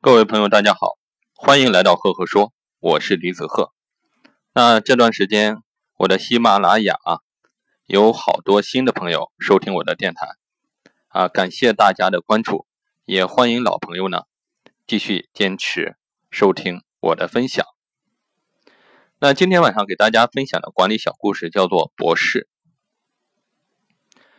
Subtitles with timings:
[0.00, 0.96] 各位朋友，大家好，
[1.34, 3.72] 欢迎来到赫赫说，我是李子赫。
[4.54, 5.56] 那这段时间，
[5.96, 6.96] 我的喜马拉雅
[7.84, 10.28] 有好多新的朋友收听我的电台
[11.08, 12.64] 啊，感谢大家的关注，
[13.06, 14.22] 也欢迎老朋友呢
[14.86, 15.96] 继续坚持
[16.30, 17.66] 收听我的分享。
[19.18, 22.48] 那今天晚上给大家分享的管理小故事叫做博士。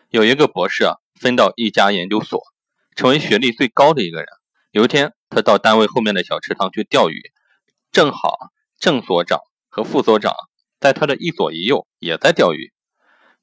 [0.08, 2.42] 有一个博士啊，分到一家研究所，
[2.96, 4.39] 成为学历最高的一个人。
[4.72, 7.32] 有一天，他到单位后面的小池塘去钓鱼，
[7.92, 10.34] 正好郑所长和副所长
[10.80, 12.72] 在他的一左一右也在钓鱼。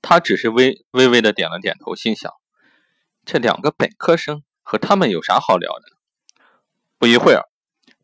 [0.00, 2.32] 他只是微微微的点了点头，心想：
[3.24, 5.84] 这两个本科生和他们有啥好聊的？
[6.96, 7.48] 不一会儿，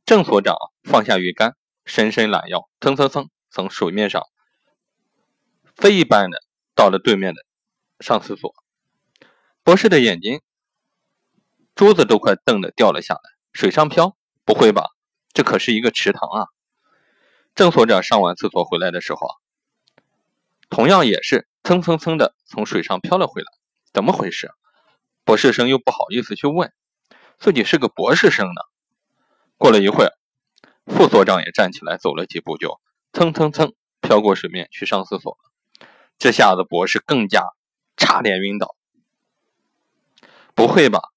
[0.05, 1.55] 郑所长放下鱼竿，
[1.85, 4.21] 伸伸懒腰，蹭蹭蹭从水面上
[5.77, 6.43] 飞一般的
[6.75, 7.45] 到了对面的。
[8.01, 8.53] 上厕所，
[9.63, 10.41] 博士的眼睛
[11.75, 13.21] 珠子都快瞪得掉了下来。
[13.53, 14.17] 水上漂？
[14.45, 14.91] 不会吧？
[15.33, 16.47] 这可是一个池塘啊！
[17.55, 19.29] 郑所长上完厕所回来的时候，
[20.69, 23.47] 同样也是蹭蹭蹭的从水上漂了回来。
[23.93, 24.51] 怎么回事？
[25.25, 26.73] 博士生又不好意思去问，
[27.39, 28.63] 自己是个博士生呢。
[29.57, 30.13] 过了一会儿，
[30.87, 32.81] 副所长也站起来走了几步，就
[33.13, 35.87] 蹭蹭蹭飘过水面去上厕所了。
[36.19, 37.45] 这下子博士更加。
[37.95, 38.75] 差点晕倒！
[40.55, 41.12] 不会吧？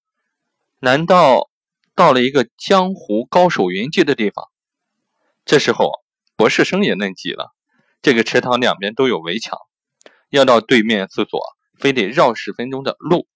[0.79, 1.49] 难道
[1.95, 4.45] 到了一个江湖高手云集的地方？
[5.45, 5.91] 这时候，
[6.35, 7.55] 博士生也嫩急了。
[8.01, 9.57] 这个池塘两边都有围墙，
[10.29, 11.39] 要到对面厕所，
[11.79, 13.27] 非得绕十分钟的路，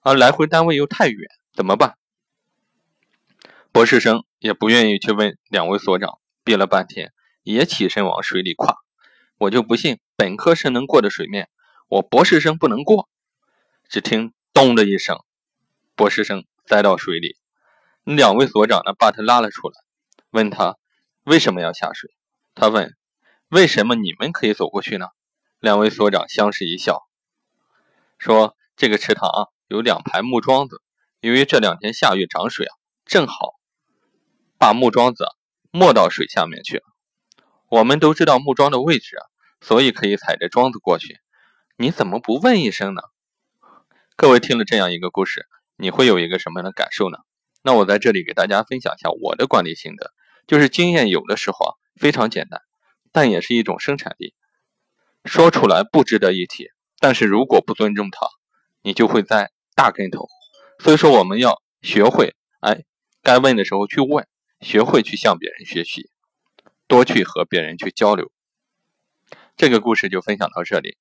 [0.00, 1.96] 而来回单位又太远，怎么办？
[3.70, 8.76] 博士生也不愿意去问两位所长，憋了半天，也起身往水里跨。
[9.38, 11.48] 我就不信本科生能过的水面。
[11.88, 13.08] 我博士生不能过，
[13.88, 15.18] 只听“咚”的一声，
[16.02, 17.36] 博士生栽到水里。
[18.02, 19.74] 两位所长呢，把他拉了出来，
[20.30, 20.76] 问他
[21.22, 22.10] 为什么要下水。
[22.56, 22.96] 他问
[23.50, 25.06] ：“为什么你们可以走过去呢？”
[25.62, 27.06] 两位所长相视一笑，
[28.18, 30.82] 说：“这个池塘啊，有两排木桩子，
[31.20, 32.74] 由于这两天下雨涨水啊，
[33.04, 33.54] 正好
[34.58, 35.24] 把木桩子
[35.70, 36.82] 没到水下面去了。
[37.68, 39.22] 我们都知道木桩的位置啊，
[39.60, 41.20] 所以可以踩着桩子过去。”
[41.78, 43.02] 你怎么不问一声呢？
[44.16, 45.46] 各位听了这样一个故事，
[45.76, 47.18] 你会有一个什么样的感受呢？
[47.62, 50.12] 那我在这里给大家分享一下我的管理心得，
[50.46, 52.60] 就是经验有的时候啊非常简单，
[53.12, 54.34] 但也是一种生产力。
[55.24, 58.26] 说出来不值得一提，但是如果不尊重他，
[58.82, 60.26] 你就会栽大跟头。
[60.80, 62.82] 所以说我们要学会，哎，
[63.22, 64.26] 该问的时候去问，
[64.60, 66.10] 学会去向别人学习，
[66.88, 68.32] 多去和别人去交流。
[69.56, 70.96] 这个故事就分享到这里。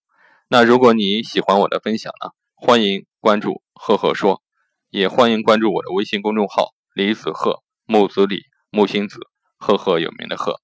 [0.48, 4.44] 那如果你喜欢我的分享呢，欢迎关注赫赫说，
[4.91, 9.22] 也欢迎关注我的微信公众号李子鹤木子李木星子
[9.57, 10.59] 赫赫有名的赫，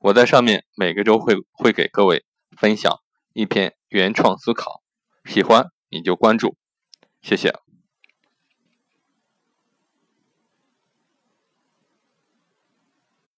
[0.00, 2.24] 我在上面每个周会会给各位
[2.56, 2.98] 分享
[3.32, 4.82] 一篇原创思考，
[5.24, 6.56] 喜欢你就关注，
[7.20, 7.54] 谢谢。